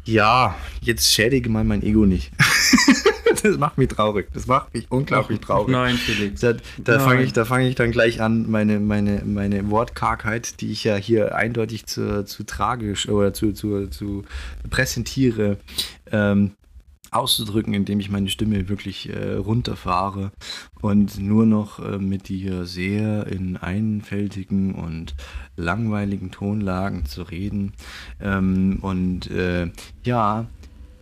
Ja, 0.04 0.56
jetzt 0.80 1.12
schädige 1.12 1.50
mal 1.50 1.64
mein 1.64 1.82
Ego 1.82 2.06
nicht. 2.06 2.32
das 3.42 3.58
macht 3.58 3.78
mich 3.78 3.88
traurig. 3.88 4.28
Das 4.32 4.46
macht 4.46 4.72
mich 4.74 4.90
unglaublich 4.90 5.40
traurig. 5.40 5.68
Nein, 5.68 5.96
Felix. 5.96 6.40
Da, 6.40 6.54
da 6.78 6.98
fange 6.98 7.22
ich, 7.22 7.32
fang 7.32 7.60
ich 7.60 7.74
dann 7.74 7.90
gleich 7.90 8.20
an, 8.20 8.50
meine, 8.50 8.80
meine, 8.80 9.22
meine 9.24 9.70
Wortkargheit, 9.70 10.60
die 10.60 10.72
ich 10.72 10.84
ja 10.84 10.96
hier 10.96 11.34
eindeutig 11.34 11.86
zu, 11.86 12.24
zu 12.24 12.44
tragisch 12.44 13.08
oder 13.08 13.34
zu, 13.34 13.52
zu, 13.52 13.88
zu 13.88 14.24
präsentiere, 14.70 15.58
ähm, 16.10 16.52
auszudrücken, 17.10 17.74
indem 17.74 18.00
ich 18.00 18.10
meine 18.10 18.28
Stimme 18.28 18.68
wirklich 18.68 19.08
äh, 19.08 19.34
runterfahre 19.34 20.30
und 20.80 21.18
nur 21.18 21.46
noch 21.46 21.78
äh, 21.78 21.98
mit 21.98 22.28
dir 22.28 22.66
sehr 22.66 23.26
in 23.26 23.56
einfältigen 23.56 24.74
und 24.74 25.14
langweiligen 25.56 26.30
Tonlagen 26.30 27.06
zu 27.06 27.22
reden. 27.22 27.72
Ähm, 28.20 28.78
und 28.82 29.30
äh, 29.30 29.70
ja, 30.04 30.46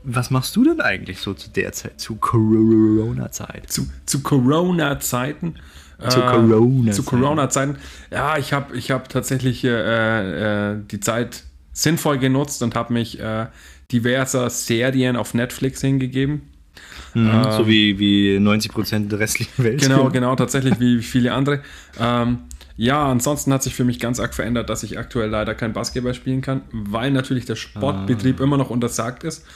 was 0.09 0.31
machst 0.31 0.55
du 0.55 0.65
denn 0.65 0.81
eigentlich 0.81 1.19
so 1.19 1.35
zu 1.35 1.51
der 1.51 1.73
Zeit, 1.73 2.01
zu 2.01 2.15
Corona-Zeit? 2.17 3.71
Zu, 3.71 3.89
zu 4.07 4.23
Corona-Zeiten? 4.23 5.57
Zu 6.09 6.21
Corona-Zeiten. 6.21 6.93
Zu 6.93 7.03
Corona-Zeiten. 7.03 7.77
Ja, 8.11 8.37
ich 8.39 8.53
habe 8.53 8.77
ich 8.77 8.91
hab 8.91 9.09
tatsächlich 9.09 9.65
äh, 9.65 10.73
äh, 10.73 10.79
die 10.91 11.01
Zeit 11.01 11.45
sinnvoll 11.73 12.19
genutzt 12.19 12.63
und 12.63 12.75
habe 12.75 12.93
mich 12.93 13.19
äh, 13.19 13.47
diverser 13.93 14.51
Serien 14.51 15.17
auf 15.17 15.35
Netflix 15.35 15.81
hingegeben. 15.81 16.43
Mhm, 17.15 17.31
ähm, 17.33 17.53
so 17.57 17.67
wie, 17.67 17.99
wie 17.99 18.39
90 18.39 18.73
Prozent 18.73 19.13
der 19.13 19.21
restlichen 19.21 19.65
Welt. 19.65 19.81
Genau, 19.81 20.11
genau, 20.11 20.37
tatsächlich 20.37 20.79
wie 20.81 21.03
viele 21.03 21.33
andere. 21.33 21.63
Ähm, 21.99 22.41
ja, 22.77 23.11
ansonsten 23.11 23.53
hat 23.53 23.63
sich 23.63 23.75
für 23.75 23.85
mich 23.85 23.99
ganz 23.99 24.21
arg 24.21 24.35
verändert, 24.35 24.69
dass 24.69 24.83
ich 24.83 24.99
aktuell 24.99 25.31
leider 25.31 25.55
kein 25.55 25.73
Basketball 25.73 26.13
spielen 26.13 26.43
kann, 26.43 26.63
weil 26.73 27.11
natürlich 27.11 27.47
der 27.47 27.57
Sportbetrieb 27.57 28.41
ah. 28.41 28.45
immer 28.45 28.59
noch 28.59 28.69
untersagt 28.69 29.25
ist. 29.25 29.47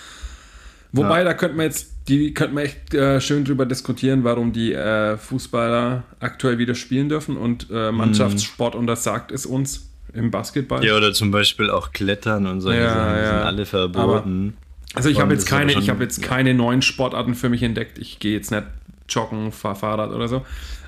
Wobei, 0.93 1.19
ja. 1.19 1.25
da 1.25 1.35
könnte 1.35 1.57
man 1.57 1.67
jetzt, 1.67 1.93
die 2.09 2.35
könnte 2.35 2.55
man 2.55 2.65
echt 2.65 2.95
äh, 2.95 3.21
schön 3.21 3.45
drüber 3.45 3.67
diskutieren, 3.67 4.25
warum 4.25 4.53
die 4.53 4.73
äh, 4.73 5.19
Fußballer 5.19 6.03
aktuell 6.19 6.59
wieder 6.59 6.75
spielen 6.75 7.09
dürfen 7.09 7.37
und 7.37 7.69
äh, 7.71 7.93
Mannschaftssport 7.93 8.75
mhm. 8.75 8.81
untersagt 8.81 9.31
ist 9.31 9.47
uns 9.47 9.90
im 10.13 10.31
Basketball. 10.31 10.85
Ja, 10.85 10.97
oder 10.97 11.13
zum 11.13 11.31
Beispiel 11.31 11.71
auch 11.71 11.93
Klettern 11.93 12.47
und 12.47 12.61
solche 12.61 12.81
ja, 12.81 12.95
Sachen, 12.95 13.17
ja. 13.17 13.27
sind 13.27 13.47
alle 13.47 13.67
verboten. 13.67 14.55
Aber, 14.57 14.97
also 14.97 15.09
ich 15.09 15.21
habe 15.21 15.33
jetzt 15.33 15.47
keine, 15.47 15.73
ich 15.73 15.89
habe 15.89 16.03
jetzt 16.03 16.23
keine 16.23 16.55
neuen 16.55 16.83
Sportarten 16.83 17.35
für 17.35 17.49
mich 17.49 17.63
entdeckt. 17.63 17.99
Ich 17.99 18.19
gehe 18.19 18.33
jetzt 18.33 18.51
nicht 18.51 18.65
joggen, 19.09 19.53
fahre 19.53 19.77
Fahrrad 19.77 20.11
oder 20.11 20.29
so. 20.29 20.45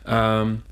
Ähm, 0.06 0.62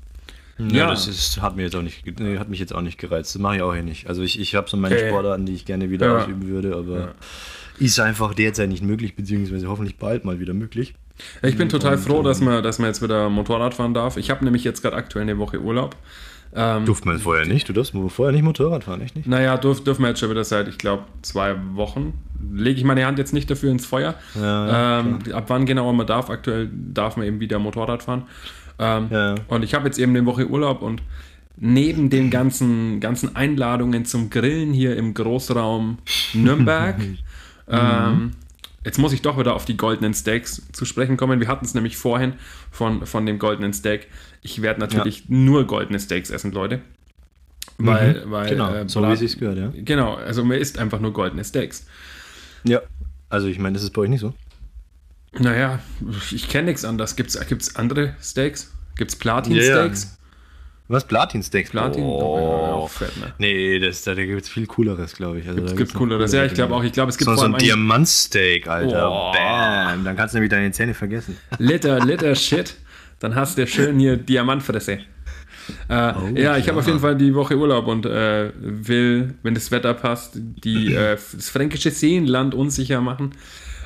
ja, 0.57 0.77
ja, 0.77 0.89
das 0.89 1.07
ist, 1.07 1.41
hat, 1.41 1.55
mir 1.55 1.63
jetzt 1.63 1.75
auch 1.75 1.81
nicht, 1.81 2.03
hat 2.37 2.49
mich 2.49 2.59
jetzt 2.59 2.73
auch 2.73 2.81
nicht 2.81 2.97
gereizt. 2.97 3.33
Das 3.33 3.41
mache 3.41 3.57
ich 3.57 3.61
auch 3.61 3.73
hier 3.73 3.83
nicht. 3.83 4.07
Also 4.07 4.21
ich, 4.21 4.39
ich 4.39 4.55
habe 4.55 4.69
so 4.69 4.77
meine 4.77 4.95
okay. 4.95 5.09
Sportarten, 5.09 5.45
die 5.45 5.53
ich 5.53 5.65
gerne 5.65 5.89
wieder 5.89 6.07
ja. 6.07 6.17
ausüben 6.19 6.47
würde, 6.47 6.75
aber 6.75 6.99
ja. 6.99 7.13
ist 7.79 7.99
einfach 7.99 8.33
derzeit 8.33 8.69
nicht 8.69 8.83
möglich, 8.83 9.15
beziehungsweise 9.15 9.67
hoffentlich 9.67 9.97
bald 9.97 10.25
mal 10.25 10.39
wieder 10.39 10.53
möglich. 10.53 10.93
Ich 11.41 11.57
bin 11.57 11.69
total 11.69 11.95
und, 11.95 11.99
froh, 11.99 12.23
dass 12.23 12.41
man, 12.41 12.63
dass 12.63 12.79
man 12.79 12.87
jetzt 12.87 13.01
wieder 13.01 13.29
Motorrad 13.29 13.73
fahren 13.73 13.93
darf. 13.93 14.17
Ich 14.17 14.29
habe 14.29 14.43
nämlich 14.43 14.63
jetzt 14.63 14.81
gerade 14.81 14.95
aktuell 14.95 15.23
eine 15.23 15.37
Woche 15.37 15.59
Urlaub. 15.61 15.95
Ähm, 16.53 16.85
Durfte 16.85 17.07
man 17.07 17.19
vorher 17.19 17.45
nicht? 17.45 17.69
Du 17.69 17.73
darfst 17.73 17.93
vorher 18.09 18.33
nicht 18.33 18.43
Motorrad 18.43 18.83
fahren, 18.83 19.01
echt 19.01 19.15
nicht? 19.15 19.27
Naja, 19.27 19.57
dürfen 19.57 19.85
dürf 19.85 19.99
wir 19.99 20.09
jetzt 20.09 20.19
schon 20.19 20.29
wieder 20.29 20.43
seit, 20.43 20.67
ich 20.67 20.77
glaube, 20.77 21.03
zwei 21.21 21.55
Wochen. 21.73 22.13
Lege 22.53 22.77
ich 22.77 22.83
meine 22.83 23.05
Hand 23.05 23.19
jetzt 23.19 23.33
nicht 23.33 23.49
dafür 23.49 23.71
ins 23.71 23.85
Feuer. 23.85 24.15
Ja, 24.35 24.99
ähm, 24.99 25.19
ab 25.31 25.45
wann 25.47 25.65
genau 25.65 25.91
man 25.93 26.07
darf. 26.07 26.29
Aktuell 26.29 26.69
darf 26.73 27.15
man 27.15 27.25
eben 27.25 27.39
wieder 27.39 27.59
Motorrad 27.59 28.03
fahren. 28.03 28.23
Ähm, 28.79 29.07
ja. 29.09 29.35
Und 29.47 29.63
ich 29.63 29.73
habe 29.73 29.85
jetzt 29.85 29.99
eben 29.99 30.15
eine 30.15 30.25
Woche 30.25 30.47
Urlaub 30.47 30.81
und 30.81 31.01
neben 31.55 32.09
den 32.09 32.29
ganzen, 32.31 32.99
ganzen 32.99 33.35
Einladungen 33.35 34.05
zum 34.05 34.29
Grillen 34.29 34.73
hier 34.73 34.97
im 34.97 35.13
Großraum 35.13 35.99
Nürnberg 36.33 36.95
ähm, 37.69 38.31
Jetzt 38.83 38.97
muss 38.97 39.13
ich 39.13 39.21
doch 39.21 39.37
wieder 39.37 39.55
auf 39.55 39.65
die 39.65 39.77
goldenen 39.77 40.13
Steaks 40.13 40.63
zu 40.71 40.85
sprechen 40.85 41.15
kommen. 41.15 41.39
Wir 41.39 41.47
hatten 41.47 41.65
es 41.65 41.73
nämlich 41.75 41.97
vorhin 41.97 42.33
von, 42.71 43.05
von 43.05 43.25
dem 43.25 43.37
goldenen 43.37 43.73
Steak. 43.73 44.07
Ich 44.41 44.61
werde 44.61 44.79
natürlich 44.79 45.19
ja. 45.19 45.25
nur 45.29 45.67
goldene 45.67 45.99
Steaks 45.99 46.31
essen, 46.31 46.51
Leute. 46.51 46.81
Weil, 47.77 48.25
mhm, 48.25 48.31
weil 48.31 48.49
genau, 48.49 48.73
äh, 48.73 48.89
so 48.89 49.01
wie 49.03 49.11
es 49.11 49.19
sich 49.19 49.37
gehört, 49.37 49.57
ja. 49.57 49.71
Genau, 49.75 50.15
also 50.15 50.43
man 50.43 50.57
isst 50.57 50.79
einfach 50.79 50.99
nur 50.99 51.13
goldene 51.13 51.43
Steaks. 51.43 51.85
Ja, 52.63 52.81
also 53.29 53.47
ich 53.47 53.59
meine, 53.59 53.73
das 53.73 53.83
ist 53.83 53.91
bei 53.91 54.01
euch 54.01 54.09
nicht 54.09 54.19
so. 54.19 54.33
Naja, 55.37 55.79
ich 56.31 56.49
kenne 56.49 56.65
nichts 56.65 56.83
anderes. 56.83 57.15
Gibt 57.15 57.29
es 57.29 57.75
andere 57.75 58.15
Steaks? 58.21 58.73
Gibt 58.97 59.11
es 59.11 59.17
Platin-Steaks? 59.17 60.17
Was? 60.91 61.05
Platin-Steaks? 61.05 61.69
Platin? 61.69 62.03
Oh, 62.03 62.81
oh 62.83 62.87
fett, 62.87 63.15
ne? 63.15 63.33
Nee, 63.37 63.79
das, 63.79 64.03
da 64.03 64.13
gibt 64.13 64.41
es 64.41 64.49
viel 64.49 64.67
cooleres, 64.67 65.15
glaube 65.15 65.39
ich. 65.39 65.47
Also, 65.47 65.61
gibt 65.73 65.89
es 65.89 65.93
cooleres, 65.93 66.33
ja, 66.33 66.43
ich 66.43 66.53
glaube 66.53 66.75
auch. 66.75 66.83
Ich 66.83 66.91
glaube, 66.91 67.11
es 67.11 67.17
gibt 67.17 67.29
so, 67.29 67.35
so 67.37 67.45
ein 67.45 67.55
Diamantsteak, 67.57 68.67
Alter. 68.67 69.09
Oh. 69.09 69.31
Bam. 69.31 70.03
Dann 70.03 70.17
kannst 70.17 70.33
du 70.33 70.37
nämlich 70.37 70.51
deine 70.51 70.69
Zähne 70.71 70.93
vergessen. 70.93 71.37
Liter, 71.59 72.03
Liter 72.03 72.35
Shit. 72.35 72.75
Dann 73.19 73.35
hast 73.35 73.57
du 73.57 73.65
schön 73.67 73.99
hier 73.99 74.17
Diamantfresse. 74.17 74.99
Äh, 75.87 76.13
oh, 76.13 76.35
ja, 76.35 76.57
ich 76.57 76.67
habe 76.67 76.79
auf 76.79 76.87
jeden 76.87 76.99
Fall 76.99 77.15
die 77.15 77.33
Woche 77.35 77.55
Urlaub 77.55 77.87
und 77.87 78.05
äh, 78.05 78.51
will, 78.59 79.35
wenn 79.43 79.53
das 79.53 79.71
Wetter 79.71 79.93
passt, 79.93 80.33
die, 80.35 80.93
äh, 80.93 81.15
das 81.15 81.49
fränkische 81.49 81.91
Seenland 81.91 82.53
unsicher 82.53 82.99
machen. 82.99 83.31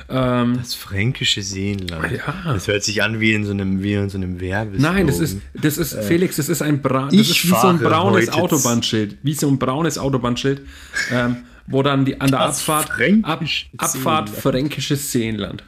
Ähm, 0.08 0.58
das 0.58 0.74
fränkische 0.74 1.42
Seenland. 1.42 2.12
Ja. 2.12 2.52
Das 2.52 2.68
hört 2.68 2.84
sich 2.84 3.02
an 3.02 3.20
wie 3.20 3.32
in 3.32 3.44
so 3.44 3.50
einem, 3.50 3.82
wie 3.82 3.94
in 3.94 4.08
so 4.08 4.18
einem 4.18 4.40
Werbeslogan. 4.40 4.94
Nein, 4.94 5.06
das 5.06 5.18
ist, 5.18 5.38
das 5.54 5.78
ist, 5.78 5.94
äh, 5.94 6.02
Felix, 6.02 6.36
das 6.36 6.48
ist 6.48 6.62
ein, 6.62 6.80
Bra 6.80 7.08
das 7.10 7.28
ist 7.28 7.44
wie 7.44 7.48
so 7.48 7.66
ein 7.66 7.78
braunes 7.78 8.28
Autobahnschild. 8.28 9.18
Wie 9.22 9.34
so 9.34 9.48
ein 9.48 9.58
braunes 9.58 9.98
Autobahnschild, 9.98 10.62
ähm, 11.10 11.38
wo 11.66 11.82
dann 11.82 12.04
die, 12.04 12.20
an 12.20 12.30
der 12.30 12.40
Abfahrt, 12.40 12.90
Ab, 13.22 13.42
Abfahrt 13.78 14.30
fränkisches 14.30 15.10
Seenland. 15.10 15.64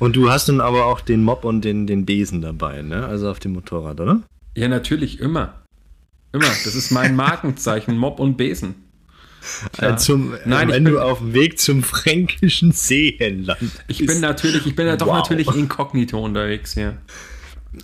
Und 0.00 0.16
du 0.16 0.30
hast 0.30 0.48
dann 0.48 0.60
aber 0.60 0.86
auch 0.86 1.00
den 1.00 1.22
Mob 1.22 1.44
und 1.44 1.64
den, 1.64 1.86
den 1.86 2.04
Besen 2.04 2.40
dabei, 2.42 2.82
ne? 2.82 3.06
Also 3.06 3.30
auf 3.30 3.38
dem 3.38 3.52
Motorrad, 3.52 4.00
oder? 4.00 4.22
Ja, 4.56 4.66
natürlich, 4.66 5.20
immer. 5.20 5.62
Immer. 6.32 6.46
Das 6.64 6.74
ist 6.74 6.90
mein 6.90 7.14
Markenzeichen, 7.16 7.96
Mob 7.96 8.18
und 8.18 8.36
Besen. 8.36 8.74
Ja. 9.80 9.96
Zum, 9.96 10.34
Nein, 10.44 10.68
wenn 10.68 10.84
bin, 10.84 10.94
du 10.94 11.00
auf 11.00 11.18
dem 11.18 11.34
Weg 11.34 11.58
zum 11.58 11.82
fränkischen 11.82 12.72
Seenland 12.72 13.58
Ich 13.88 14.04
bin 14.06 14.20
natürlich, 14.20 14.66
ich 14.66 14.74
bin 14.74 14.86
ja 14.86 14.96
doch 14.96 15.06
wow. 15.06 15.16
natürlich 15.16 15.54
inkognito 15.54 16.18
unterwegs 16.18 16.74
hier. 16.74 16.96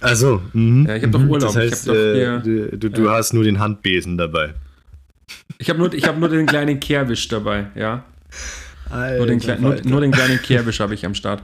Also, 0.00 0.40
mhm. 0.52 0.86
ja, 0.86 0.96
ich 0.96 1.02
habe 1.02 1.12
doch 1.12 1.20
mhm. 1.20 1.30
Urlaub. 1.30 1.52
Das 1.52 1.56
heißt, 1.56 1.88
äh, 1.88 2.40
du, 2.40 2.76
du, 2.76 2.90
du 2.90 3.10
hast 3.10 3.32
nur 3.32 3.44
den 3.44 3.58
Handbesen 3.58 4.16
dabei. 4.16 4.54
Ich 5.58 5.68
habe 5.68 5.78
nur, 5.78 5.90
hab 5.90 6.18
nur 6.18 6.28
den 6.28 6.46
kleinen 6.46 6.80
Kehrwisch 6.80 7.28
dabei, 7.28 7.66
ja. 7.74 8.04
Alter, 8.88 9.18
nur, 9.18 9.26
den, 9.26 9.60
nur, 9.60 9.76
nur 9.84 10.00
den 10.00 10.10
kleinen 10.10 10.40
Kehrwisch 10.40 10.80
habe 10.80 10.94
ich 10.94 11.04
am 11.04 11.14
Start. 11.14 11.42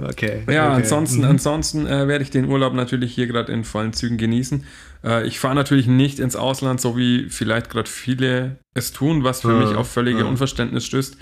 Okay. 0.00 0.44
Ja, 0.46 0.68
okay. 0.68 0.82
ansonsten, 0.82 1.18
mhm. 1.18 1.24
ansonsten 1.30 1.86
äh, 1.86 2.06
werde 2.06 2.22
ich 2.22 2.30
den 2.30 2.46
Urlaub 2.46 2.72
natürlich 2.72 3.14
hier 3.14 3.26
gerade 3.26 3.52
in 3.52 3.64
vollen 3.64 3.92
Zügen 3.92 4.16
genießen. 4.16 4.64
Äh, 5.04 5.26
ich 5.26 5.40
fahre 5.40 5.56
natürlich 5.56 5.88
nicht 5.88 6.20
ins 6.20 6.36
Ausland, 6.36 6.80
so 6.80 6.96
wie 6.96 7.28
vielleicht 7.28 7.68
gerade 7.68 7.90
viele 7.90 8.58
es 8.74 8.92
tun, 8.92 9.24
was 9.24 9.40
für 9.40 9.52
ja, 9.52 9.58
mich 9.58 9.74
auf 9.74 9.90
völlige 9.90 10.20
ja. 10.20 10.24
Unverständnis 10.26 10.86
stößt, 10.86 11.16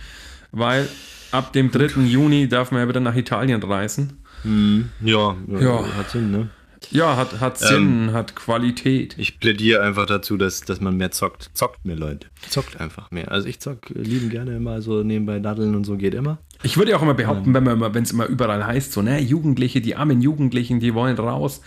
weil 0.53 0.89
ab 1.33 1.55
dem 1.55 1.71
3. 1.71 2.03
Juni 2.03 2.49
darf 2.49 2.71
man 2.71 2.83
ja 2.83 2.89
wieder 2.89 3.01
nach 3.01 3.17
Italien 3.17 3.63
reisen. 3.63 4.23
Mhm. 4.45 4.91
Ja, 5.01 5.37
ja, 5.59 5.85
hat 5.97 6.11
Sinn, 6.11 6.31
ne? 6.31 6.49
Ja, 6.91 7.17
hat, 7.17 7.41
hat 7.41 7.59
Sinn, 7.59 8.09
ähm, 8.09 8.13
hat 8.13 8.37
Qualität. 8.37 9.15
Ich 9.19 9.41
plädiere 9.41 9.83
einfach 9.83 10.07
dazu, 10.07 10.37
dass, 10.37 10.61
dass 10.61 10.81
man 10.81 10.97
mehr 10.97 11.11
zockt. 11.11 11.51
Zockt 11.55 11.85
mehr, 11.85 11.97
Leute. 11.97 12.29
Zockt 12.49 12.81
einfach 12.81 13.11
mehr. 13.11 13.31
Also 13.31 13.49
ich 13.49 13.61
zock 13.61 13.89
lieben 13.91 14.31
gerne 14.31 14.57
immer 14.57 14.81
so 14.83 15.03
nebenbei 15.03 15.39
daddeln 15.39 15.75
und 15.75 15.85
so 15.85 15.97
geht 15.97 16.15
immer. 16.15 16.39
Ich 16.63 16.77
würde 16.77 16.93
ja 16.93 16.97
auch 16.97 17.03
immer 17.03 17.15
behaupten, 17.15 17.55
ähm, 17.55 17.67
wenn 17.67 17.95
wenn 17.95 18.03
es 18.03 18.13
immer 18.13 18.27
überall 18.27 18.67
heißt, 18.67 18.93
so, 18.93 19.03
ne, 19.03 19.21
Jugendliche, 19.21 19.81
die 19.81 19.97
armen 19.97 20.21
Jugendlichen, 20.21 20.81
die 20.81 20.95
wollen 20.95 21.19
raus. 21.19 21.61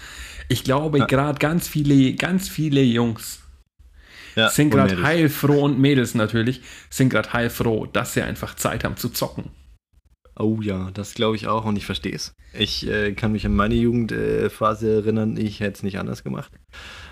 Ich 0.47 0.63
glaube, 0.63 0.99
ja. 0.99 1.05
gerade 1.05 1.39
ganz 1.39 1.67
viele, 1.67 2.13
ganz 2.15 2.49
viele 2.49 2.81
Jungs 2.81 3.39
ja, 4.35 4.49
sind 4.49 4.69
gerade 4.71 5.01
heilfroh 5.01 5.63
und 5.63 5.79
Mädels 5.79 6.15
natürlich, 6.15 6.61
sind 6.89 7.09
gerade 7.09 7.33
heilfroh, 7.33 7.85
dass 7.85 8.13
sie 8.13 8.21
einfach 8.21 8.55
Zeit 8.55 8.83
haben 8.83 8.97
zu 8.97 9.09
zocken. 9.09 9.51
Oh 10.39 10.59
ja, 10.61 10.89
das 10.93 11.15
glaube 11.15 11.35
ich 11.35 11.47
auch 11.47 11.65
und 11.65 11.75
ich 11.75 11.85
verstehe 11.85 12.15
es. 12.15 12.33
Ich 12.53 12.87
äh, 12.87 13.11
kann 13.11 13.33
mich 13.33 13.45
an 13.45 13.53
meine 13.53 13.75
Jugendphase 13.75 14.87
äh, 14.89 14.95
erinnern, 14.95 15.35
ich 15.35 15.59
hätte 15.59 15.73
es 15.73 15.83
nicht 15.83 15.99
anders 15.99 16.23
gemacht. 16.23 16.51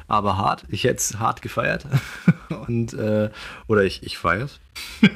Aber 0.08 0.38
hart, 0.38 0.64
ich 0.70 0.86
hätte 0.86 0.96
es 0.96 1.20
hart 1.20 1.42
gefeiert. 1.42 1.86
und, 2.68 2.94
äh, 2.94 3.30
oder 3.68 3.84
ich, 3.84 4.02
ich 4.04 4.18
feiere 4.18 4.46
es. 4.46 4.60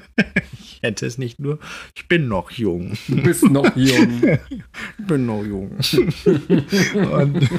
ich 0.60 0.80
hätte 0.82 1.06
es 1.06 1.18
nicht 1.18 1.39
nur. 1.39 1.58
Ich 1.96 2.10
bin 2.10 2.27
noch 2.27 2.51
jung. 2.51 2.98
Du 3.08 3.24
bist 3.24 3.50
noch 3.50 3.74
jung. 3.77 4.22
ich 4.22 5.08
bin 5.08 5.25
noch 5.25 5.46
jung. 5.46 5.77
und, 7.13 7.50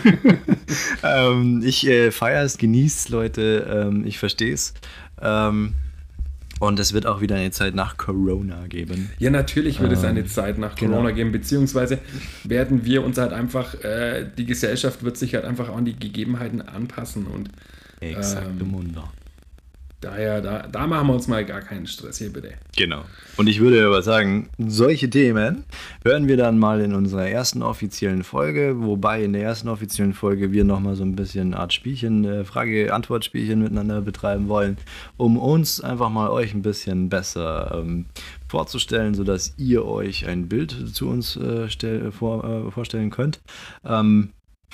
ähm, 1.02 1.62
ich 1.64 1.87
äh, 1.87 2.11
feiere 2.11 2.44
es, 2.44 2.59
genieße 2.59 2.99
es, 2.99 3.09
Leute. 3.09 3.87
Ähm, 3.88 4.04
ich 4.06 4.18
verstehe 4.18 4.52
es. 4.52 4.75
Ähm, 5.18 5.73
und 6.62 6.78
es 6.78 6.92
wird 6.92 7.07
auch 7.07 7.21
wieder 7.21 7.35
eine 7.35 7.50
Zeit 7.50 7.75
nach 7.75 7.97
Corona 7.97 8.69
geben. 8.69 9.11
Ja, 9.19 9.31
natürlich 9.31 9.81
wird 9.81 9.90
ähm, 9.90 9.99
es 9.99 10.04
eine 10.04 10.26
Zeit 10.26 10.59
nach 10.59 10.76
Corona 10.76 11.09
genau. 11.09 11.14
geben, 11.14 11.33
beziehungsweise 11.33 11.99
werden 12.45 12.85
wir 12.85 13.04
uns 13.04 13.19
halt 13.19 13.33
einfach, 13.33 13.75
äh, 13.83 14.26
die 14.38 14.47
Gesellschaft 14.47 15.02
wird 15.02 15.16
sich 15.16 15.35
halt 15.35 15.45
einfach 15.45 15.75
an 15.75 15.85
die 15.85 15.99
Gegebenheiten 15.99 16.62
anpassen 16.62 17.26
und 17.26 17.50
Exakte 17.99 18.61
ähm, 18.61 18.71
Munder. 18.71 19.12
Daher, 20.02 20.40
da, 20.40 20.66
da 20.66 20.87
machen 20.88 21.06
wir 21.06 21.14
uns 21.14 21.28
mal 21.28 21.44
gar 21.44 21.61
keinen 21.61 21.87
Stress 21.87 22.18
hier 22.18 22.32
bitte. 22.32 22.54
Genau. 22.76 23.04
Und 23.37 23.47
ich 23.47 23.61
würde 23.61 23.87
aber 23.87 24.02
sagen, 24.02 24.50
solche 24.59 25.09
Themen 25.09 25.64
hören 26.04 26.26
wir 26.26 26.37
dann 26.37 26.59
mal 26.59 26.80
in 26.80 26.92
unserer 26.92 27.28
ersten 27.28 27.62
offiziellen 27.62 28.25
Folge, 28.25 28.82
wobei 28.82 29.23
in 29.23 29.32
der 29.32 29.44
ersten 29.44 29.68
offiziellen 29.68 30.12
Folge 30.12 30.50
wir 30.50 30.64
nochmal 30.64 30.97
so 30.97 31.04
ein 31.04 31.14
bisschen 31.14 31.54
Art 31.54 31.73
Spielchen, 31.73 32.25
äh, 32.25 32.44
Frage-Antwort-Spielchen 32.44 33.62
miteinander 33.62 34.00
betreiben 34.00 34.49
wollen, 34.49 34.76
um 35.18 35.38
uns 35.38 35.80
einfach 35.80 36.11
mal 36.11 36.30
euch 36.30 36.52
ein 36.52 36.62
bisschen 36.62 37.09
besser 37.09 37.80
ähm, 37.80 38.06
vorzustellen, 38.49 39.14
sodass 39.14 39.54
ihr 39.56 39.87
euch 39.87 40.26
ein 40.26 40.49
Bild 40.49 40.94
zu 40.94 41.09
uns 41.09 41.37
äh, 41.37 41.68
stell, 41.68 42.11
vor, 42.11 42.42
äh, 42.42 42.71
vorstellen 42.73 43.11
könnt. 43.11 43.40
Ähm, 43.85 44.30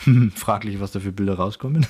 Fraglich, 0.35 0.81
was 0.81 0.93
da 0.93 1.01
für 1.01 1.13
Bilder 1.13 1.35
rauskommen. 1.35 1.87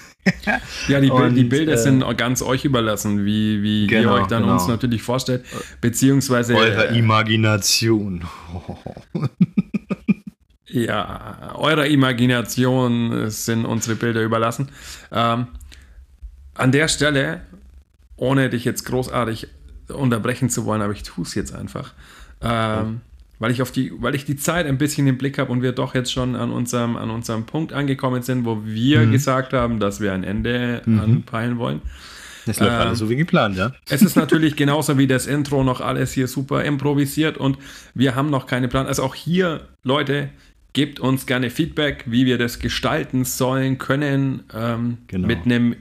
ja, 0.88 1.00
die, 1.00 1.10
und, 1.10 1.34
die 1.34 1.44
Bilder 1.44 1.74
äh, 1.74 1.78
sind 1.78 2.04
ganz 2.16 2.42
euch 2.42 2.64
überlassen, 2.64 3.24
wie, 3.24 3.62
wie 3.62 3.86
genau, 3.86 4.16
ihr 4.16 4.22
euch 4.22 4.26
dann 4.28 4.42
genau. 4.42 4.54
uns 4.54 4.66
natürlich 4.66 5.02
vorstellt, 5.02 5.44
beziehungsweise. 5.80 6.54
Eurer 6.54 6.90
äh, 6.90 6.98
Imagination. 6.98 8.24
ja, 10.66 11.54
eurer 11.54 11.86
Imagination 11.86 13.30
sind 13.30 13.64
unsere 13.64 13.96
Bilder 13.96 14.22
überlassen. 14.22 14.68
Ähm, 15.12 15.48
an 16.54 16.72
der 16.72 16.88
Stelle, 16.88 17.42
ohne 18.16 18.50
dich 18.50 18.64
jetzt 18.64 18.84
großartig 18.84 19.48
unterbrechen 19.88 20.50
zu 20.50 20.64
wollen, 20.64 20.82
aber 20.82 20.92
ich 20.92 21.02
tue 21.02 21.24
es 21.24 21.34
jetzt 21.34 21.54
einfach. 21.54 21.92
Ähm, 22.40 23.00
weil 23.38 23.50
ich 23.50 23.62
auf 23.62 23.70
die, 23.70 23.92
weil 24.00 24.14
ich 24.14 24.24
die 24.24 24.36
Zeit 24.36 24.66
ein 24.66 24.78
bisschen 24.78 25.06
im 25.06 25.18
Blick 25.18 25.38
habe 25.38 25.52
und 25.52 25.62
wir 25.62 25.72
doch 25.72 25.94
jetzt 25.94 26.12
schon 26.12 26.34
an 26.34 26.50
unserem, 26.50 26.96
an 26.96 27.10
unserem 27.10 27.46
Punkt 27.46 27.72
angekommen 27.72 28.22
sind, 28.22 28.44
wo 28.44 28.64
wir 28.64 29.00
mhm. 29.00 29.12
gesagt 29.12 29.52
haben, 29.52 29.78
dass 29.80 30.00
wir 30.00 30.12
ein 30.12 30.24
Ende 30.24 30.82
mhm. 30.84 31.00
anpeilen 31.00 31.58
wollen. 31.58 31.82
Das 32.46 32.60
läuft 32.60 32.72
ähm, 32.72 32.78
alles 32.78 32.98
so 32.98 33.10
wie 33.10 33.16
geplant, 33.16 33.56
ja. 33.56 33.72
Es 33.88 34.02
ist 34.02 34.16
natürlich 34.16 34.56
genauso 34.56 34.98
wie 34.98 35.06
das 35.06 35.26
Intro 35.26 35.62
noch 35.62 35.80
alles 35.80 36.12
hier 36.12 36.28
super 36.28 36.64
improvisiert 36.64 37.36
und 37.36 37.58
wir 37.94 38.14
haben 38.14 38.30
noch 38.30 38.46
keine 38.46 38.68
Plan. 38.68 38.86
Also 38.86 39.02
auch 39.02 39.14
hier, 39.14 39.68
Leute, 39.84 40.30
gebt 40.72 40.98
uns 40.98 41.26
gerne 41.26 41.50
Feedback, 41.50 42.04
wie 42.06 42.26
wir 42.26 42.38
das 42.38 42.58
gestalten 42.58 43.24
sollen, 43.24 43.78
können, 43.78 44.44
ähm, 44.54 44.98
genau. 45.06 45.26
mit 45.26 45.44
einem 45.44 45.76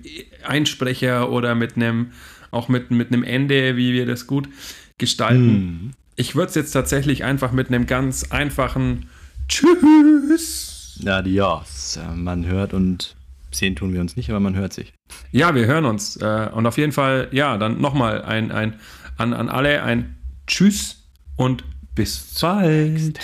Einsprecher 0.45 1.31
oder 1.31 1.55
mit 1.55 1.75
einem, 1.75 2.11
auch 2.51 2.67
mit, 2.67 2.91
mit 2.91 3.11
einem 3.11 3.23
Ende, 3.23 3.77
wie 3.77 3.93
wir 3.93 4.05
das 4.05 4.27
gut 4.27 4.49
gestalten. 4.97 5.55
Mhm. 5.55 5.91
Ich 6.19 6.35
würde 6.35 6.49
es 6.49 6.55
jetzt 6.55 6.71
tatsächlich 6.71 7.23
einfach 7.23 7.51
mit 7.51 7.67
einem 7.67 7.85
ganz 7.85 8.31
einfachen 8.31 9.07
Tschüss. 9.47 10.99
Adios. 11.05 11.99
Man 12.15 12.47
hört 12.47 12.73
und 12.73 13.15
sehen 13.51 13.75
tun 13.75 13.93
wir 13.93 14.01
uns 14.01 14.15
nicht, 14.15 14.31
aber 14.31 14.39
man 14.39 14.55
hört 14.55 14.73
sich. 14.73 14.93
Ja, 15.31 15.53
wir 15.53 15.67
hören 15.67 15.85
uns. 15.85 16.17
Äh, 16.17 16.49
und 16.51 16.65
auf 16.65 16.79
jeden 16.79 16.91
Fall, 16.91 17.27
ja, 17.31 17.59
dann 17.59 17.79
nochmal 17.79 18.23
ein, 18.23 18.51
ein, 18.51 18.79
an, 19.17 19.35
an 19.35 19.47
alle 19.47 19.83
ein 19.83 20.17
Tschüss 20.47 21.07
und 21.35 21.63
bis 21.93 22.39
bald. 22.41 23.19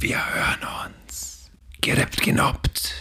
Wir 0.00 0.18
hören 0.34 0.92
uns. 1.06 1.50
Gereppt, 1.80 2.20
genoppt. 2.20 2.94